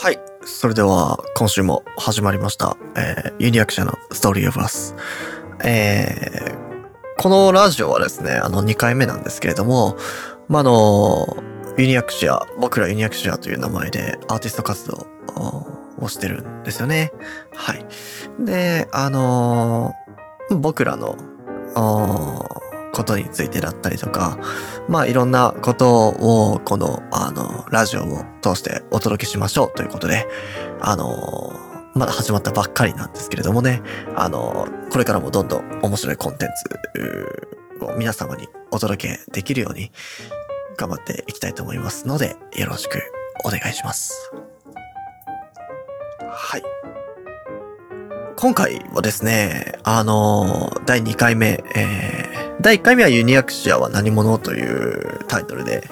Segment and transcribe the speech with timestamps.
[0.00, 0.20] はい。
[0.44, 2.76] それでは、今週も始まりました。
[2.96, 4.94] えー、ユニアクシャのストーリーオブアス。
[5.64, 9.96] えー、このラジオはですね、あの、2回目なんですけれども、
[10.46, 11.36] まあ、の、
[11.76, 15.08] ユニアクシア、僕らユニアクシアという名前でアーティスト活動
[15.98, 17.10] をしてるんですよね。
[17.52, 17.84] はい。
[18.38, 19.94] で、あの
[20.52, 21.16] 僕らの、
[22.98, 24.38] ことについてだったりとか、
[24.88, 30.26] まあいろんなことをこの、あの、ラジオを通してお届けしましょうということで、
[30.80, 31.52] あの、
[31.94, 33.82] まだ始まったばっかりなんですけれどもね、
[34.16, 36.48] あの、これからもどんどん面白いコンテン
[37.78, 39.92] ツを皆様にお届けできるように
[40.76, 43.00] 頑張っていきたいと思いますので、よろしく
[43.44, 44.32] お願いします。
[46.20, 46.97] はい。
[48.40, 55.82] 今回はですね、あの、第2回目、えー、第1回目はユニアクシアは何者というタイトルで、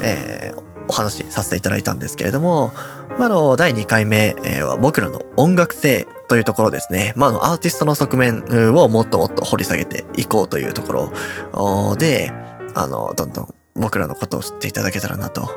[0.00, 2.72] えー、お話しさせていただいたんですけれども、
[3.18, 7.12] まあ、の、第2回目は僕らの音楽性というところですね。
[7.14, 11.12] まあ、の、アーティストの側面をもっともっと掘り下げていこうというとこ
[11.52, 12.32] ろで、
[12.74, 15.50] あの、どんどん僕らのことを知っていただけたらなと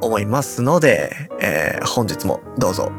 [0.00, 2.90] 思いますので、えー、本日もどうぞ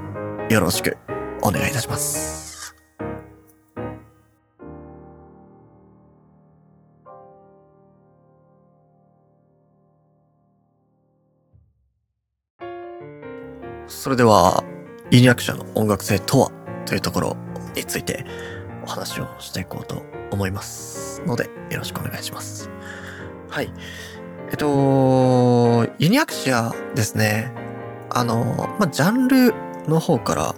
[0.51, 0.97] よろしく
[1.41, 2.48] お願いいたします。
[13.99, 14.63] それでは、
[15.11, 16.51] ユニアクションの音楽性とは
[16.85, 17.37] というところ
[17.75, 18.25] について
[18.85, 22.69] お話をしていこうと思いますので、よろしくお願いします。
[23.49, 23.69] はい。
[24.51, 27.51] えっと、ユニアクシアですね。
[28.09, 29.53] あの、まあ、ジャンル
[29.89, 30.55] の方から、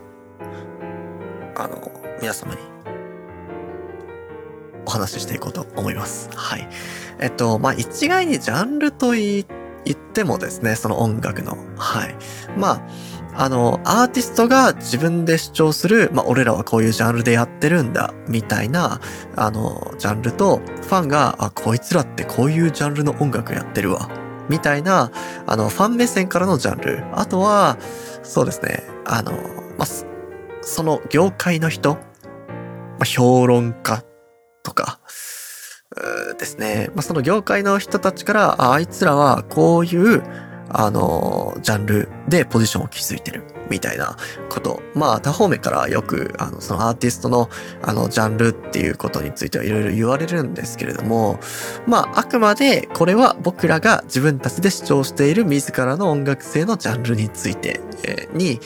[1.57, 2.59] あの、皆様に
[4.85, 6.29] お話ししていこうと思います。
[6.35, 6.69] はい。
[7.19, 9.45] えっと、まあ、一概にジャンルと言
[9.91, 12.15] ってもですね、その音楽の、はい。
[12.55, 12.81] まあ、
[13.33, 18.99] あの、アーティストが自分で主張する、まあ、俺らはこういうジャンルでやってるんだ、みたいな、
[19.35, 24.09] あの、ジャンルと、ファンが、あ、こいつらってこういうジャンルの音楽やってるわ、
[24.49, 25.11] みたいな、
[25.47, 27.05] あの、ファン目線からのジャンル。
[27.13, 27.77] あとは、
[28.23, 29.31] そうですね、あの、
[29.77, 29.87] まあ、
[30.61, 31.99] その業界の人、ま
[33.01, 34.03] あ、評論家
[34.63, 34.99] とか、
[36.37, 36.89] ですね。
[36.95, 40.23] まあ、その業界の人たちから、ああいつらはこういう、
[40.73, 44.17] あの、ジャンルでポジションを築いてるみたいな
[44.49, 44.81] こと。
[44.95, 47.49] まあ、他方面からよく、あの、そのアーティストの、
[47.81, 51.39] あの、ジャンルっていうことについてはいろいろ言われるんですけれども、
[51.87, 58.59] まあ、あくまでこれは僕らが自分たちで主張している自らの音楽性のジャンルについて、えー、に、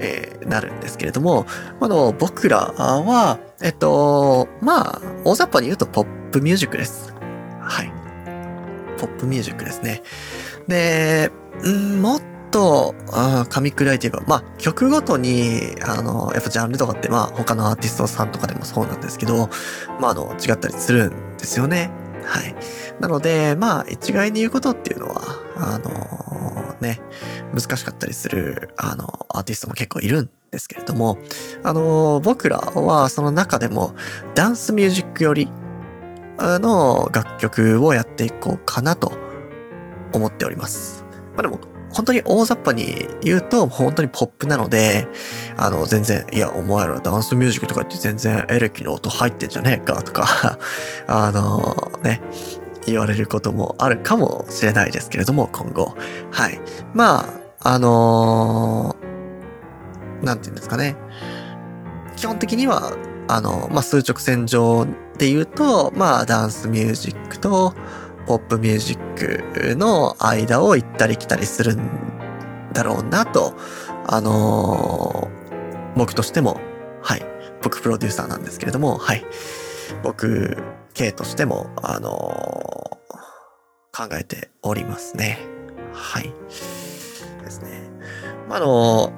[0.00, 1.46] えー、なるんですけれども、
[1.80, 7.14] あの、僕らは、えっと、まあ、大雑把に言うとポップミュージックです。
[7.60, 7.92] はい。
[8.98, 10.02] ポップミュージックですね。
[10.68, 11.30] で、
[12.00, 19.48] もっと、噛み砕いて言えば、まあ、曲ごとに、あの、やっぱジャンルとかって、まあ、他のアーティストさんとかでもそうなんですけど、
[20.00, 21.90] まあ、あの、違ったりするんですよね。
[22.24, 22.54] はい。
[23.00, 25.22] なので、まあ、一概に言うことっていうのは、
[25.56, 27.00] あのね、
[27.52, 31.18] 難しかったりする、あの、アーティストも結構いるんですけれども、
[31.62, 33.94] あの僕らはその中でも、
[34.34, 35.50] ダンスミュージックより、
[36.38, 39.12] の楽曲をやっていこうかなと
[40.14, 41.04] 思っております。
[41.34, 41.58] まあでも、
[41.94, 45.06] 本当に大雑把に言うと、本当にポップなので、
[45.56, 50.58] あの、全然、いや、お前らダンスミュージックとか言って全然エレキの音入ってんじゃねえかとか
[51.06, 52.20] あの、ね、
[52.84, 55.94] 言われることもあるかもしれないですけれども、今後。
[56.32, 56.60] はい。
[56.94, 57.26] ま
[57.60, 60.96] あ、あのー、なんて言うんですかね。
[62.16, 62.92] 基本的には、
[63.28, 64.84] あの、まあ、数直線上
[65.16, 67.72] で言うと、まあ、ダンスミュージックと、
[68.26, 71.88] ポップミュージックの間を行ったり来たりするん
[72.72, 73.54] だろうなと、
[74.06, 76.60] あのー、僕としても、
[77.02, 77.22] はい、
[77.62, 79.24] 僕プロデューサーなんですけれども、はい、
[80.02, 80.56] 僕、
[80.94, 85.38] K としても、あのー、考えておりますね。
[85.92, 86.32] はい。
[87.42, 87.90] ですね。
[88.48, 89.12] まあ、あの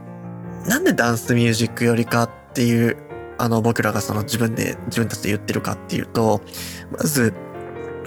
[0.64, 2.96] ー、なんでダンスミュージックよりかっていう、
[3.38, 6.40] あの、僕らがその自分で、自分たちで言ってるかっていうと、
[6.90, 7.34] まず、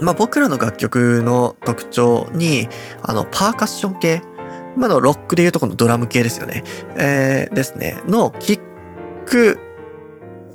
[0.02, 2.70] まあ、僕らの楽曲の特徴に、
[3.02, 4.22] あの、パーカッション系、
[4.78, 6.64] まあ、のロックでいうとこのドラム系ですよね。
[6.96, 8.02] えー、ですね。
[8.08, 8.60] の、キッ
[9.26, 9.60] ク、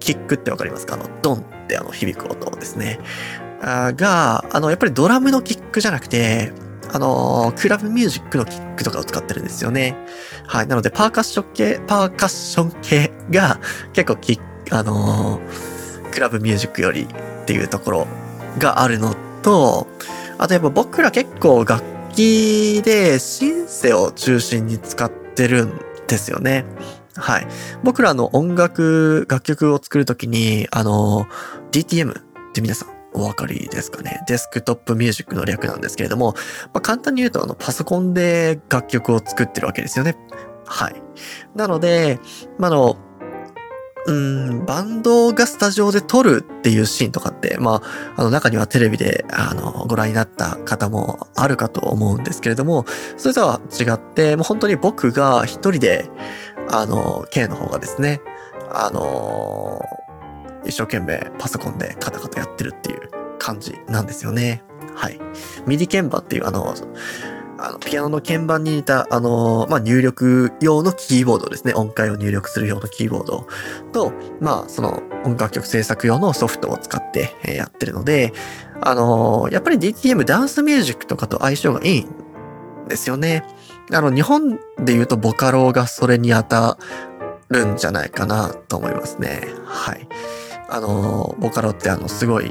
[0.01, 0.95] キックってわかりますか？
[0.95, 3.01] あの、ドンってあの、響く音ですね。
[3.63, 6.53] あが、あの、やっぱりドラムのキックじゃなくて、
[6.93, 9.97] あのクラブミュージックのキックとかを使ってるんですよね。
[10.47, 10.67] はい。
[10.67, 13.59] なので、パーカッション系、パーカッション系が
[13.93, 15.41] 結構キック、あの、
[16.13, 18.07] クラブミュージックよりっていうところ
[18.59, 19.87] があるのと、
[20.39, 26.65] あとやっぱ僕ら結構楽器でシンセを中心に使ってるんですよね。
[27.17, 27.47] はい。
[27.85, 31.27] 僕らの音楽、楽曲を作るときに、あの、
[31.71, 34.23] DTM って皆さんお分かりですかね？
[34.27, 36.35] デスクトップミュージックの略なんですけれども、
[36.73, 40.17] まあ、簡単に言うと、あの、パソコンで楽曲を作ってるわけですよね。
[40.67, 41.03] はい。
[41.55, 42.19] なので、
[42.59, 42.97] まあ、の、
[44.07, 52.85] うん、バンドがスタジオで撮るっていうシーンとかって、まあ、あの中にはテレビで、あの、ご覧になった方もあるかと思うんですけれども、
[53.17, 56.11] それとは違って、もう本当に僕が一人で、
[56.71, 58.21] あの、K の方がですね、
[58.71, 59.81] あの、
[60.67, 64.63] 一生懸命パソコンでカタカタやってるっていう感じなんですよね。
[64.95, 65.19] はい。
[65.67, 66.75] MIDI 鍵盤っていうあの、
[67.59, 71.73] あの、ピアノの鍵盤に似た、あの、まあ、入力用のキーボードですね。
[71.75, 73.47] 音階を入力する用のキーボード
[73.93, 78.33] と、まあ、その音楽曲制作用のソフトを使ってやってるので、
[78.81, 83.45] あの、やっぱり DTM ダンスミュージックとかと相性がいいんですよね。
[83.93, 86.79] あの、日本で言うとボカロがそれに当た
[87.49, 89.43] るんじゃないかなと思いますね。
[89.65, 90.09] はい。
[90.69, 92.51] あの、ボカロってあの、すごい、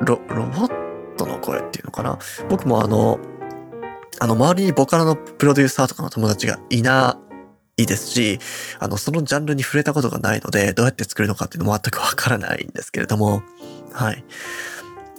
[0.00, 2.18] ロ、ロボットの声っていうのかな
[2.48, 3.20] 僕もあの、
[4.18, 7.18] あの、周りにボカロのプロデューサーとかの友達がいな
[7.76, 8.38] いですし、
[8.78, 13.42] あの、そのジャンルに触れたことがないので、どうやって作るのかっていうのも全くわからないんですけれども、
[13.92, 14.24] はい。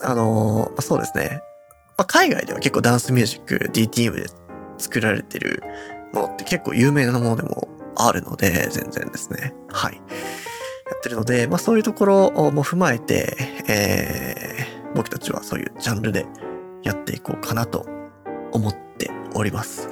[0.04, 1.42] あのそうですね。
[1.98, 4.26] まあ、海外では結構ダンスミュージック DTM で
[4.80, 5.62] 作られてる
[6.14, 9.54] ものって結構有名なものでもあるので、全然ですね。
[9.70, 9.96] はい。
[9.96, 10.02] や
[10.98, 13.36] ってるので、まあそういうところも踏まえて、
[13.68, 16.26] えー、僕たちはそういうジャンルで
[16.84, 17.86] やっていこうかなと
[18.52, 19.90] 思っております。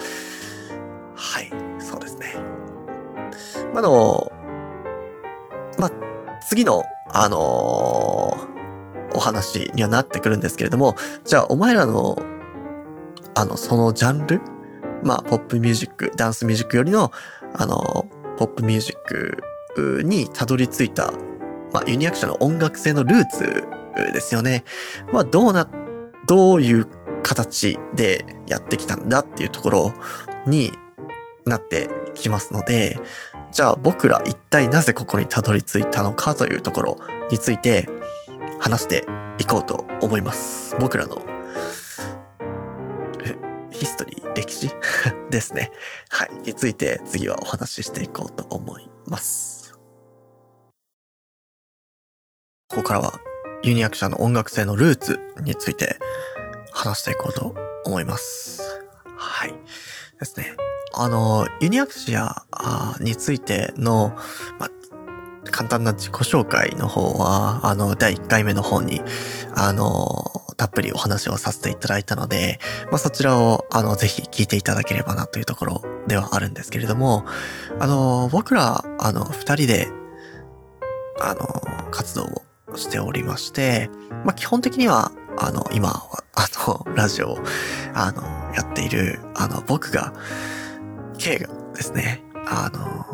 [1.15, 2.35] はい、そうですね。
[3.73, 4.31] まあの、
[5.77, 5.91] まあ、
[6.47, 10.95] 次の、あのー、お話にはなってくるんですけれども、
[11.25, 12.17] じゃあお前らの、
[13.35, 14.41] あの、そのジャンル
[15.03, 17.11] まあ、ポップミュージック、ダンスミュージックよりの、
[17.53, 18.05] あの、
[18.37, 18.95] ポップミュージッ
[19.75, 21.11] クにたどり着いた、
[21.73, 23.67] まあ、ユニアクションの音楽性のルーツ
[24.13, 24.63] ですよね。
[25.11, 25.69] まあ、どうな、
[26.27, 26.87] どういう
[27.23, 29.93] 形でやってきたんだっていうところ
[30.45, 30.71] に
[31.45, 32.99] なってきますので、
[33.51, 36.97] じゃあ僕ら一体なぜここにたどり着いたのかというところ
[37.31, 37.89] について
[38.59, 39.05] 話して
[39.39, 40.75] いこうと思います。
[40.79, 41.21] 僕らの
[43.79, 44.69] ヒストリー、歴史？
[45.31, 45.71] ですね。
[46.09, 46.29] はい。
[46.45, 49.73] について次はお話ししていこうと思います。
[52.67, 53.19] ここからは
[53.63, 55.97] ユニアク社の音楽性のルーツについて
[56.79, 58.61] 話していこうと思います。
[59.17, 59.53] はい。
[60.17, 60.55] ですね。
[60.93, 62.45] あの、ユニアクシア
[63.01, 64.15] についての、
[64.59, 64.69] ま
[65.51, 69.01] 簡単な自己紹介の方は、あの、第1回目の方に、
[69.55, 70.23] あの、
[70.57, 72.59] たっぷりお話をさせていただいたので、
[72.91, 77.25] まあ、そちらを、あの、ぜひ聞いていただければなというところではあるんですけれども、
[77.79, 79.87] あの、僕ら、あの、二人で、
[81.19, 83.89] あの、活動をしておりまして、
[84.25, 87.39] まあ、基本的には、あの、今は、あの、 ラジオを、
[87.93, 88.23] あの、
[88.55, 90.13] やっている、あの、僕が、
[91.17, 93.05] K がですね、あの、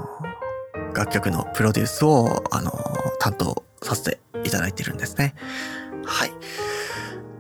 [0.94, 2.72] 楽曲のプロデュースを、あの、
[3.20, 5.36] 担当させていただいているんですね。
[6.06, 6.32] はい。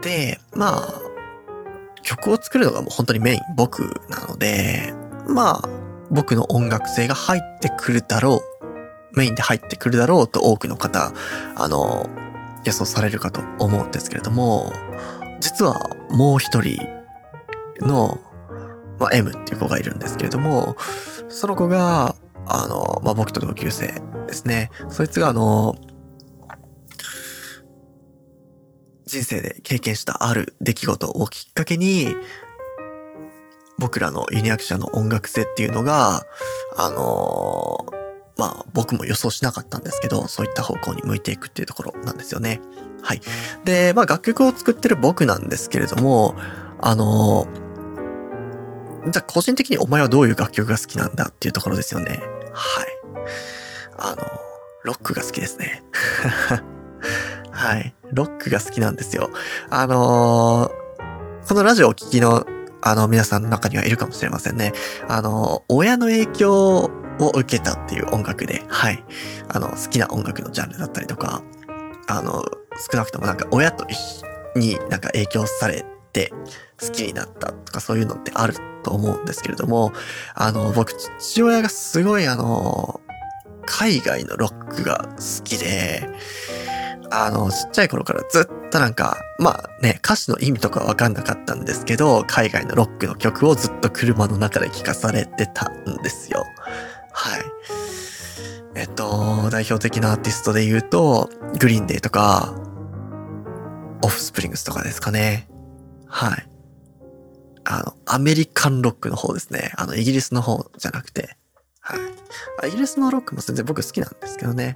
[0.02, 0.94] で、まあ、
[2.04, 4.94] 曲を作るのがもう本当にメイン僕なので、
[5.28, 5.70] まあ、
[6.12, 8.42] 僕の音楽性が入ってくるだろ
[9.14, 11.12] う、メインで入ってくるだろうと多くの方、
[11.56, 12.08] あの、
[12.66, 14.74] 予想されるかと思うんですけれども、
[15.40, 15.80] 実は
[16.10, 16.82] もう一人
[17.80, 18.20] の、
[19.00, 20.76] まあ、M っていう子がいるんですけれども、
[21.30, 22.16] その子が、
[22.48, 24.72] あの、まあ、僕と同級生ですね。
[24.90, 25.76] そいつがあの、
[29.06, 32.16] 人生で経験したある出来事をきっかけに、
[33.78, 36.26] 僕らのユニアクシャの音楽性っていうのが、
[36.78, 37.86] あの
[38.38, 42.60] まあ僕も予想しなかったんですけど、そういった方向に向いていくっていうところなんですよね。
[43.02, 43.22] はい。
[43.64, 46.36] で、まあ楽曲を作ってる僕なんですけれども、
[46.82, 47.48] あの
[49.10, 52.22] じゃあ個人的にお前はどういう楽曲が好きなんだっていうところですよね。
[52.54, 52.88] はい。
[53.98, 54.18] あの、
[54.84, 55.84] ロックが好きですね。
[57.52, 57.96] はい。
[58.12, 59.30] ロックが好きなんですよ。
[59.70, 60.72] あの、
[61.48, 62.46] このラジオをお聞きの、
[62.82, 64.74] あの、皆さんの中にはいるかもしれませんね。
[65.08, 69.04] あの、親の影響を受けたっていう音楽で、はい。
[69.50, 71.42] あの、好きな音楽のジャンルだったりとか、
[72.08, 72.44] あの、
[72.92, 73.86] 少なくともなんか親と
[74.56, 76.32] になんか影響されて
[76.82, 79.92] 好きになったとかそういうのってあると思うんですけれども、
[80.34, 83.02] あの、僕、父親がすごいあの、
[83.66, 86.08] 海外のロックが好きで、
[87.12, 96.46] あの、ちっちゃい頃からずっとなんか、まあね、歌詞の意味とかわかんなかったんですけど、海外のロックの曲をずっと車の中で聴かされてたんですよ。
[97.16, 97.42] はい。
[98.76, 101.30] えっと、代表的なアーティストで言うと、
[101.60, 102.54] グリーンデーとか、
[104.04, 105.48] オフスプリングスとかですかね。
[106.08, 106.48] はい。
[107.64, 109.72] あの、アメリカンロックの方ですね。
[109.78, 111.38] あの、イギリスの方じゃなくて。
[111.80, 111.96] は
[112.66, 112.68] い。
[112.68, 114.76] イギリスのロックも全然僕好きなんですけどね。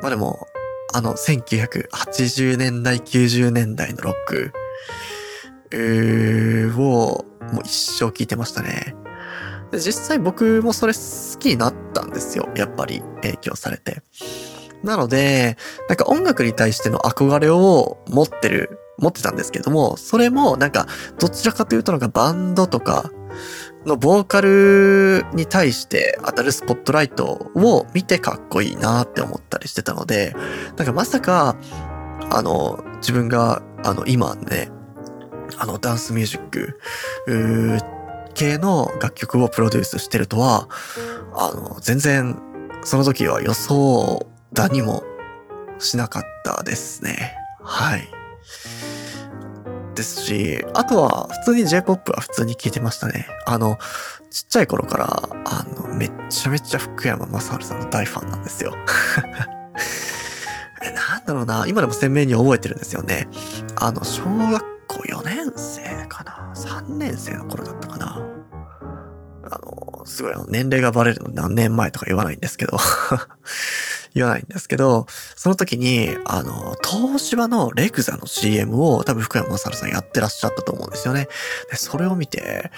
[0.00, 0.46] まあでも、
[0.94, 4.52] あの、1980年代、90年代のロック、
[5.72, 8.94] えー、を、もう一生聴いてましたね。
[9.78, 12.48] 実際僕もそれ好きになったんですよ。
[12.56, 14.02] やっぱり影響されて。
[14.82, 15.56] なので、
[15.88, 20.86] なんか音楽に対しての憧れを持ってる、持ってたんですけども、それもなんか
[21.18, 23.10] どちらかというとなんかバンドとか
[23.86, 30.34] のボーカルに対して当たるスポットライトを見てかっこいいなって思ったりしてたので、
[30.76, 31.56] なんかまさか、
[32.30, 34.70] あの、自分が、あの、今ね、
[35.58, 36.80] あの、ダンスミュージック、
[38.34, 40.68] 系の楽曲をプロデュースしてるとは、
[41.34, 42.38] あの、全然、
[42.84, 45.04] その時は予想だにも
[45.78, 47.36] しなかったですね。
[47.62, 48.08] はい。
[49.94, 53.26] ですし、あとは普通に J-POP は普通に聴いてましたね。
[53.46, 53.78] あの、
[54.30, 58.74] ちっちゃい頃から、あの、めっちゃめちゃ福山雅治さんの大ファンなんですよ。
[60.82, 63.28] え、なんだろうな、今でも鮮明に覚えてるんですよね。
[63.76, 67.91] あの、小学校4年生かな ?3 年生の頃だったか
[69.52, 72.78] あの、すごい年齢がバレるの何年前とか言わないんですけど
[74.14, 75.06] 言わないんですけど、
[75.36, 81.28] その時に、あの、東芝のレクザの CM を多分福山雅治さんやってらっしゃったと思うんですよね。
[81.70, 82.70] で、それを見て、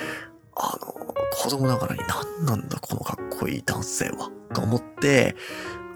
[0.57, 2.02] あの、子供ながらに
[2.38, 5.37] 何なんだこのかっこいい男性は、と思って、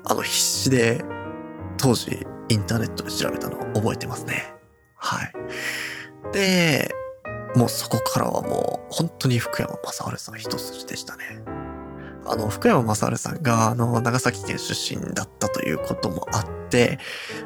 [0.04, 1.04] あの、必死で、
[1.76, 4.54] 当時、インターネットで調べたのを覚えてますね。
[4.96, 5.32] はい。
[6.32, 6.92] で、
[7.54, 11.42] もうそこからはもう、本当に福山雅治さん一筋でしたね。
[12.26, 16.98] あの、福山雅治さんが、あの、長崎県出身だったということもあって、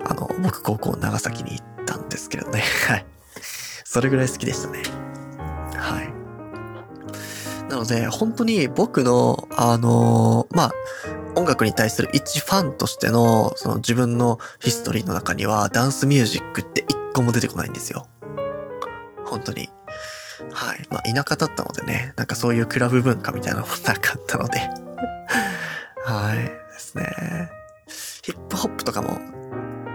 [0.05, 2.63] あの、僕高校長崎に行ったんですけどね。
[2.89, 3.07] はい。
[3.85, 4.83] それぐらい好きでしたね。
[5.77, 6.13] はい。
[7.71, 10.73] なので、本当に僕の、あのまあ、
[11.37, 18.07] 音楽に対する一ファンとしての、その自分のヒストリーの中には、ダンスミュージックって一個も出てこないんですよ。
[19.25, 19.71] 本当に。
[20.53, 20.87] はい。
[20.91, 24.59] まあ、田舎だったのでね、なんかそういうクラブ文化みたいなのもなかったので
[26.05, 26.37] はい。
[26.39, 27.05] ですね。
[28.23, 29.19] ヒップホップとかも、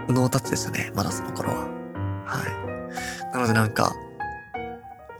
[0.08, 0.92] ノータッチでしたね。
[0.94, 1.66] まだその頃は。
[2.24, 3.32] はい。
[3.32, 3.94] なのでなんか、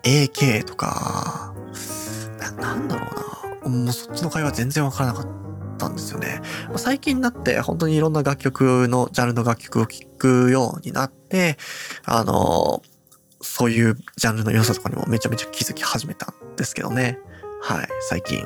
[0.03, 1.55] AK とか、
[2.39, 3.07] な、なんだろ
[3.65, 3.77] うな。
[3.85, 5.27] もうそっちの会話全然わからなかっ
[5.79, 6.41] たんですよね。
[6.77, 11.59] 最近になって本当にいろんな楽曲の、ジャンルの楽曲を聴くようになって、
[12.05, 12.83] あの、
[13.49, 17.19] そういうジャンルの良さとかにもめちゃめちゃ気づき始めたんですけどね。
[17.63, 18.45] はい、最近。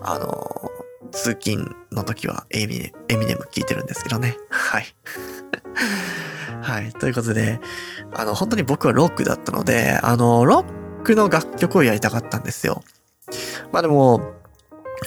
[0.00, 0.70] あの、
[1.10, 4.36] 通勤の時はエミネエミネム聞いてるんですけどね。
[4.48, 4.86] はい。
[6.62, 6.92] はい。
[6.92, 7.60] ということで、
[8.14, 12.82] あの、本当に僕はロックだったので、あの、ロックの楽曲をやりたかったんですよ。
[13.72, 14.32] まあでも、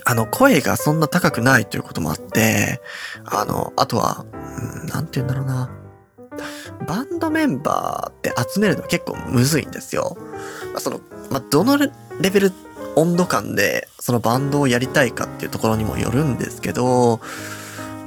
[0.05, 2.81] あの、声がそんな高くないということもあって、
[3.25, 5.71] あの、あとは、うん、なんて言うんだろうな。
[6.87, 10.17] バンドメンバーって集めるの結構むずいんですよ。
[10.71, 12.51] まあ、その、まあ、どのレベル、
[12.95, 17.19] 温度感でそのバンドをやりたいかっていうところにもよるんですけど、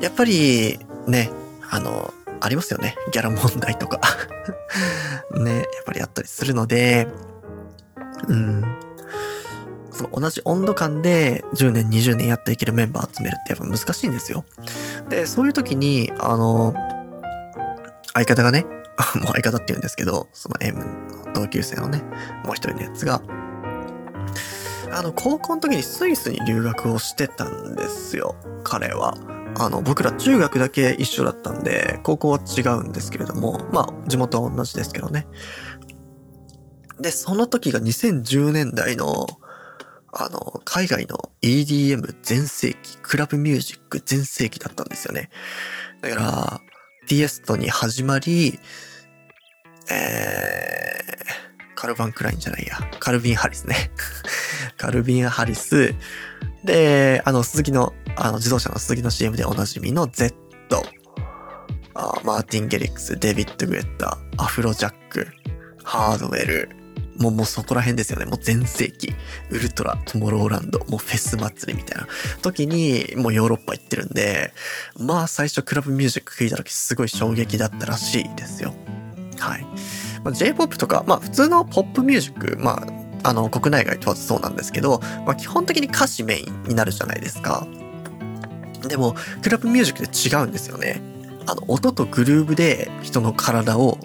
[0.00, 1.30] やっぱりね、
[1.70, 2.96] あの、ありますよね。
[3.12, 4.00] ギャラ問題とか
[5.38, 7.06] ね、やっぱりやったりするので、
[8.28, 8.64] うん。
[9.92, 14.44] その同じ温度感で10年、20年やっていけるメンバー集めるってやっぱ難しいんですよ。
[15.08, 16.74] で、そういう時に、あの、
[18.14, 18.64] 相方がね、
[19.16, 22.02] もう相方って言うんですけど、その M の同級生のね、
[22.44, 23.22] もう一人のやつが、
[24.92, 29.14] あの、高校の時にスイスに留学をしてたんですよ、彼は。
[29.58, 35.26] あの、僕ら中学だけ一緒だったんで、高校は違うんですけれども、まあ、地元は同じですけどね。
[37.00, 39.26] で、その時が2010年代の、
[40.12, 45.30] あの、海外の EDM 全盛期、クラブミュージック全盛期だったんですよね。
[46.00, 46.60] だから、
[47.10, 48.60] ティエストに始まり、
[49.90, 52.76] えー、カルバン・クラインじゃないや。
[53.00, 53.90] カルビン・ハリスね。
[54.78, 55.92] カルビン・ハリス。
[56.62, 60.36] で、あの、鈴木の、あの、自動車の鈴木の CM でおなじみの Z。
[61.94, 65.26] あマーティン・ゲリックス、デビッド・グエッタ、アフロ・ジャック、
[65.82, 66.68] ハードウェル、
[67.20, 68.24] もう、もうそこら辺ですよね。
[68.24, 69.14] もう全盛期。
[69.50, 72.08] ウルトラ、トモローランド、もうフェス祭りみたいな
[72.42, 74.52] 時に、もうヨーロッパ行ってるんで、
[74.98, 78.74] まあ最初クラブミュージック聴いた時すごい衝撃だったらしいですよ。
[79.38, 79.66] はい。
[80.24, 82.86] まあ、J-POP とか、まあ普通のポップミュージック、ま
[83.22, 87.66] あ、あの、国内外問わずそうなんですけど、まあ基本的に歌詞メインになるじゃないですか。
[88.88, 91.02] でも、クラブミュージックで違うんですよね。
[91.46, 93.98] あの、音とグルーブで人の体を、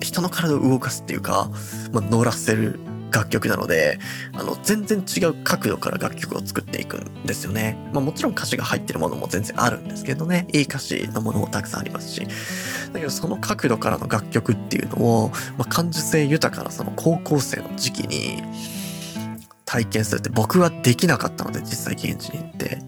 [0.00, 1.50] 人の体を動かすっていうか、
[1.92, 2.78] まあ、乗らせる
[3.14, 4.00] 楽曲なので、
[4.32, 7.78] あの、全然違う角度から楽曲を作っていくんですよね。
[7.92, 12.26] まあもちろん歌詞が入ってるものも全然あるんですけどね、いい歌詞のものもたくさんありますし、
[12.92, 18.42] だけどその角度からの楽曲っていうのを、まあ、感受性豊かなその高校生の時期に
[19.64, 22.78] 体験するって僕はできなかったので、実際現地に行って、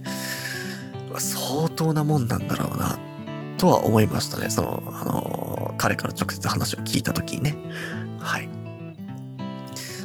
[1.18, 2.98] 相当なもんなんだろうな、
[3.58, 4.50] とは思いましたね。
[4.50, 5.45] その、あの、
[5.86, 7.56] 彼から直接話を聞いた時にね。
[8.18, 8.48] はい。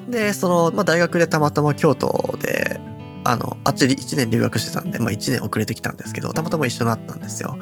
[0.07, 2.79] で、その、まあ、大学でたまたま京都で、
[3.23, 7.57] あの、あっちで1年留学してたんで、まあ、1年遅れてきたんですけど、たまたま一緒になったんですよ。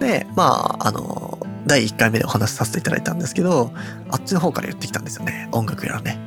[0.00, 3.72] で、まあ、あの、第1回目でお話しさせていただいたんですけど、
[4.10, 5.48] あっちの方から言ってきたんですよね。
[5.52, 6.18] 音楽やらね。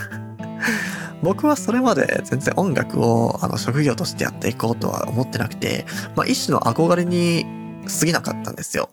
[1.22, 7.46] 僕はそれまで全然音楽をあの職業としてやっていこうとは思ってなくて、まあ一種の憧れに
[7.88, 8.90] 過ぎなかったんですよ。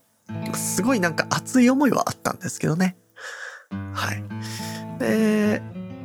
[0.56, 2.96] すごいなんか熱い思いはあったんですけどね。
[3.94, 4.24] はい。
[5.00, 5.62] で、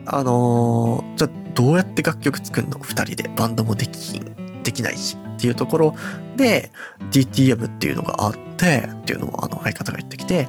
[0.07, 2.79] あのー、じゃあどうやって楽曲作るの？
[2.79, 5.95] 二人でバンドもできんできないしっていうところ
[6.37, 6.71] で
[7.11, 10.49] DTM っていうのがあってっていうのをあの相方が言ってきて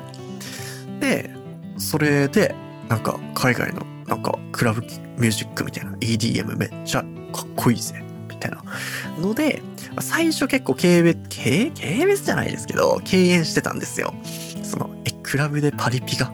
[1.00, 1.30] で、
[1.78, 2.56] それで
[2.88, 8.04] なんか海外のなんかクラブミュージックみたいな EDM めっちゃかっこいいぜ
[8.40, 8.64] たいな
[9.20, 9.62] ので
[10.02, 14.14] 最初結構軽蔑、軽、軽蔑じゃないですけど、敬遠してたんですよ。
[14.64, 16.32] その、え、クラブでパリピが、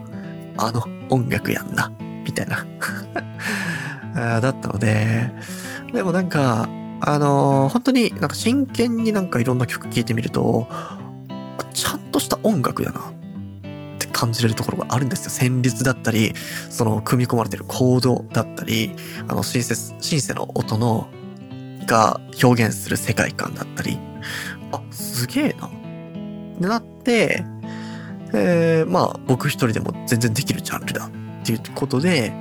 [0.57, 1.91] あの音楽やんな、
[2.23, 2.65] みたいな
[4.41, 5.31] だったので、
[5.93, 6.67] でもなんか、
[7.01, 10.67] あのー、本当になんか真剣になんかいろんな曲聴いてみると、
[11.73, 13.03] ちゃんとした音楽やなっ
[13.99, 15.49] て感じれるところがあるんですよ。
[15.49, 16.33] 旋律だったり、
[16.69, 18.95] その組み込まれてるコードだったり、
[19.27, 21.07] あのシンセ、シンセの音の
[21.85, 23.99] が表現する世界観だったり、
[24.71, 25.67] あ、すげえな。
[25.67, 25.71] っ
[26.57, 27.45] てなって、
[28.33, 32.33] えー、まあ僕一人でも全然できるジャンルだっていうことで、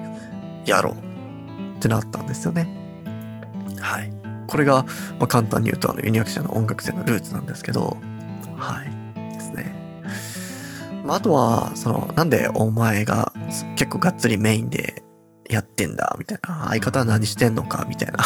[0.66, 2.68] やろうってなったんですよね。
[3.80, 4.12] はい。
[4.46, 4.84] これが、
[5.18, 7.96] まあ、簡単に言うとあのユニアクシャの音楽性のルーツなんですけど、
[8.56, 9.32] はい。
[9.34, 9.74] ですね。
[11.04, 13.32] まあ、あとは、その、なんでお前が
[13.76, 15.02] 結構がっつりメインで
[15.50, 16.68] やってんだみたいな。
[16.68, 18.18] 相方は何してんのかみたいな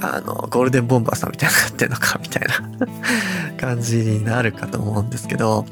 [0.00, 5.66] あの、ゴールデンボンバーさんみたいになってんのか、みたいな 感じになるかと思うんですけど、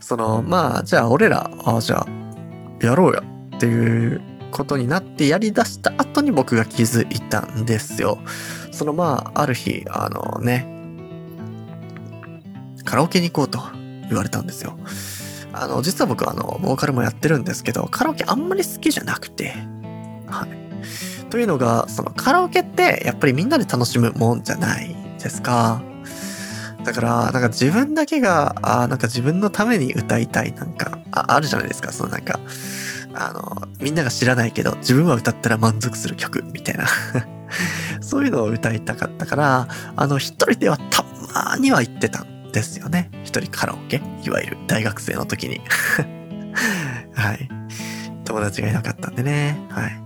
[0.00, 2.06] その、まあ、じゃあ俺ら、ああじゃあ、
[2.84, 3.22] やろうよ
[3.56, 8.18] っていうことになってやり出した後に僕が気づいたんですよ。
[8.72, 10.76] そのまあ、ある日、あのね、
[12.84, 13.60] カラオケに行こうと
[14.08, 14.78] 言われたんですよ。
[15.52, 19.54] あの、実は僕あの、ボーカルもやってるんですけど、カラオケあんまり好きじゃなくて、
[21.36, 25.82] というのが、そのカラオケってやっぱりみんなで楽しむもんじゃないですか。
[26.82, 31.92] だから、なんか自分だけが、あなんか自分のために歌いたい、なんかあ、あるじゃないですか。
[31.92, 32.40] そのなんか、
[33.12, 36.86] あの、みんなが知らないけど、自分は歌ったら満足する曲、みたいな
[38.00, 43.10] そういうのを歌いたかったから、あの、一人ではたまには行ってたんですよね。
[43.24, 45.60] 一人カラオケいわゆる大学生の時に
[47.12, 47.46] はい。
[48.24, 49.60] 友達がいなかったんでね。
[49.68, 50.05] はい。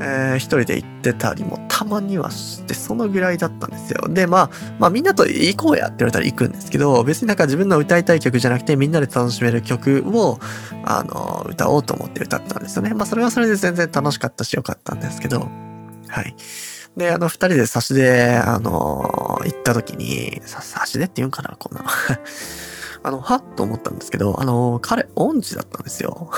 [0.00, 4.08] えー、一人で行ってたりもたまにはして、そのぐらいだったんですよ。
[4.08, 10.38] で、まあ、まあみんなと行こうやって言われたら行くんですけど、別になんか自分の歌いたい曲じゃなくてみんなで楽しめる曲を、
[10.84, 12.92] あの、歌おうと思って歌ったんですよね。
[12.94, 15.48] まあそれはそれで全然楽しかったしよかったんですけど、
[16.08, 16.34] はい。
[16.96, 21.84] で、あの、二人で差しで、あの、行った時に、さ、差しでって言うんかな、こんな。
[23.02, 26.30] あの、はっと思ったんですけど、あの、彼、音痴だったんですよ。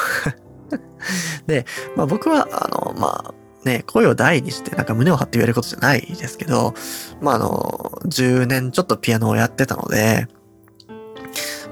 [1.46, 3.34] で、まあ僕は、あの、まあ、
[3.66, 6.72] ね、声を大にしてなんか胸を張って言えることじゃないですけど、
[7.20, 10.28] まああの、10年ちょっとピアノをやってたので、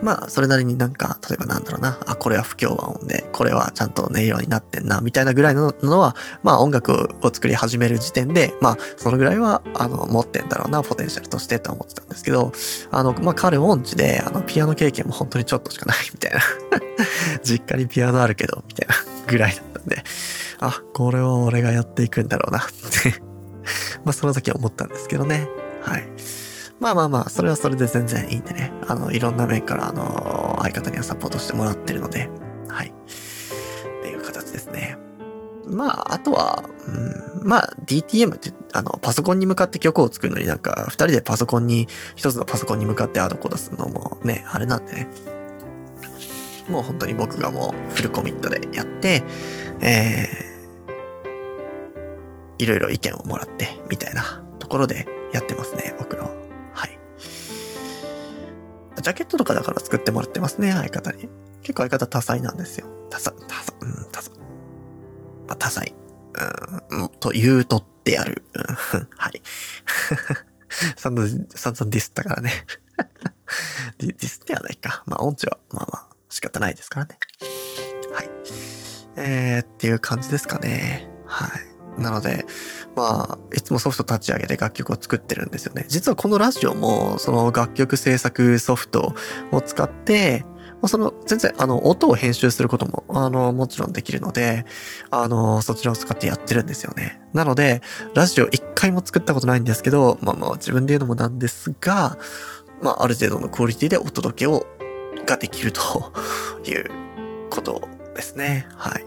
[0.02, 12.52] まあ、それなりになんか、例えばなんだろうな、あ、これは不協和音で、これはちゃんと音色になってんな、みたいなぐらいののは、まあ音楽を作り始める時点で、まあ、そのぐらいは、あの、持ってんだろうな、ポテンシャルとしてと思ってたんですけど、
[12.90, 16.40] あの、まあ彼音痴で、あの、ピアノ経験も本当にちょっとしかないみたいな。
[17.42, 18.94] 実家にピアノあるけど、みたいな
[19.26, 20.04] ぐらいだったんで、
[20.60, 23.22] あ、これは俺がやっていくんだろうなって
[24.04, 25.48] まあその時は思ったんですけどね。
[25.82, 26.08] はい。
[26.80, 28.72] まあまあまあ、それはそれで全然いいんでね。
[28.86, 32.28] あの、いろんな面から、あの、相方にはサポートしてもらってるので、
[32.68, 32.88] はい。
[32.88, 34.98] っていう形ですね。
[35.66, 45.08] まあ、あとは、うん、まあ、DTM って、あの、パソコンに向かって曲を作るのになんか、二人でパソコンに、一つのパソコンに向かってアドコードするのもね、あれなんでね。
[46.68, 49.22] もう本当に僕がもうフルコミットでやって、
[49.84, 56.24] えー、いろいろ意見をもらって、みたいなところでやってますね、僕の。
[56.72, 56.98] はい
[59.02, 61.28] ジャケットとかだから作ってもらってますね、相方に。
[61.62, 62.86] 結構相方多彩なんですよ。
[63.10, 64.32] 多彩、多彩、うん、多彩。
[65.46, 65.94] まあ、多彩。
[66.90, 68.44] うん、と言うとってやる。
[68.54, 69.42] うん、 はい。
[70.96, 72.52] 散々、散々ディスったからね。
[73.98, 75.02] ディスってはないか。
[75.06, 77.18] まあ、音痴は、まあまあ、仕方ないですからね。
[78.12, 78.30] はい。
[79.16, 81.08] えー、っていう感じですかね。
[81.26, 82.02] はい。
[82.02, 82.44] なので、
[82.96, 85.84] まあ、いつもソフト立ち上げて楽曲を作ってるんですよね。
[85.88, 89.14] 実はこのラジオも、その楽曲制作ソフト
[89.52, 90.44] を使って、
[90.82, 94.66] ま、その、全然、あの、音を編集することも、あの、もちろんできるので、
[95.10, 97.20] あの、そちらを使ってやってるんですよね。
[97.32, 97.80] なので、
[98.14, 102.18] ラジオ一回も作ったことないんですけど、まあまあ、自分で言うのもなんですが、
[102.82, 104.66] まあ、ある程度のクオリティでお届けを、
[105.26, 106.12] ができると
[106.66, 106.90] いう
[107.48, 108.66] ことですね。
[108.76, 109.04] はい。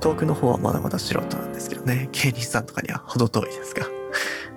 [0.00, 3.86] 遠くの方はまだまだ素人なんですけどね、芸人さんとかには程遠いですが。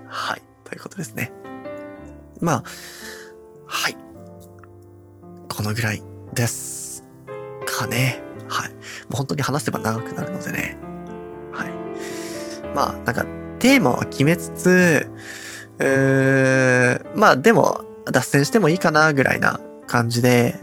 [0.07, 0.41] はい。
[0.65, 1.31] ということですね。
[2.39, 2.63] まあ、
[3.65, 3.97] はい。
[5.49, 6.01] このぐらい
[6.33, 7.03] です。
[7.65, 8.21] かね。
[8.47, 8.69] はい。
[8.69, 8.75] も
[9.13, 10.77] う本当に話せば長くなるのでね。
[11.51, 11.71] はい。
[12.75, 13.25] まあ、なんか、
[13.59, 15.07] テーマは決めつつ、
[15.79, 20.55] うーまあでも、脱線してもいいかな、ぐらいな感じで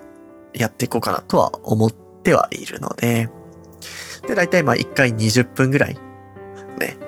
[0.52, 3.30] やっていこうかなとは思ってってはいるので、
[4.26, 5.94] で、だいたいまあ1回20分ぐらい。
[6.78, 6.98] ね。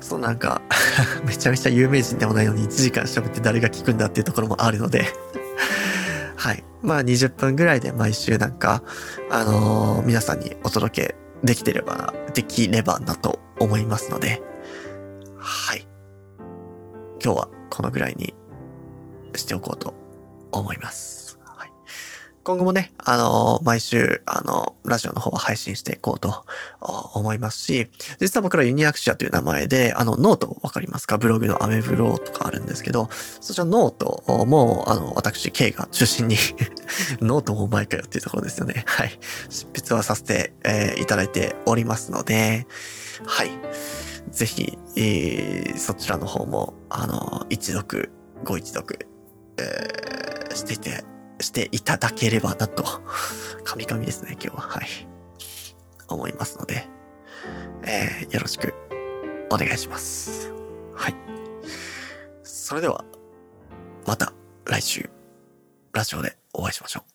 [0.00, 0.62] そうなんか
[1.26, 5.06] めちゃめちゃ有名人でもないのに1時間喋って誰が聞くんだっていうところもあるので
[6.36, 6.62] はい。
[6.82, 8.82] まあ20分ぐらいで毎週なんか、
[9.30, 14.42] あのー、皆さんにお届けできてれば、できればなと思いますので、
[15.38, 15.86] はい。
[17.22, 18.34] 今日はこのぐらいに
[19.36, 19.94] しておこうと
[20.52, 21.13] 思います。
[22.44, 26.44] 今後もね、あのー、毎週、あのー、ラジオの方は配信していこうと
[27.14, 27.88] 思いますし、
[28.20, 31.16] 実は僕らユニアクシアという名前で、あの、ノートわかりますか？
[31.16, 33.08] ブログのアメブロとかあるんですけど、
[33.40, 36.36] そちらノートも、あの、私、K が中心に
[37.22, 38.84] ノートもうまいかよっていうところですよね。
[38.86, 39.18] はい。
[39.48, 42.66] 執筆はさせて、えー、いただいておりますので、
[43.24, 43.50] はい。
[44.30, 48.12] ぜひ、えー、そちらの方も、あの、一読、
[48.44, 49.08] ご一読、
[49.56, 51.04] えー、していて
[51.44, 52.84] していただければなと、
[53.64, 54.62] カミカミですね、今日は。
[54.62, 54.86] はい。
[56.08, 56.86] 思いますので、
[57.84, 58.74] えー、よろしく
[59.50, 60.52] お願いします。
[60.94, 61.14] はい。
[62.42, 63.04] それでは、
[64.06, 64.32] また
[64.64, 65.10] 来週、
[65.92, 67.13] ラジオでお会いしましょう。